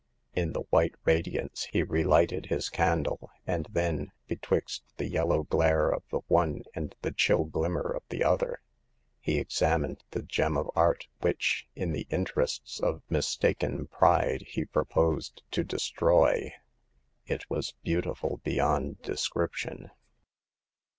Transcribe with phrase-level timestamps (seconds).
[0.33, 5.91] In the white radiance he re lighted his candle, and then, betwixt the yellow glare
[5.91, 8.63] of the one and the chill glimmer of the other,
[9.19, 15.43] he examined the gem of art which, in ^e interests of mistaken pride^ he proposed
[15.51, 16.13] The Fifth Customer.
[16.15, 16.53] 151 to destroy.
[17.27, 19.91] It was beautiful beyond descrip tion.